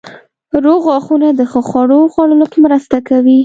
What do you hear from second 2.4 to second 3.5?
کې مرسته کوي.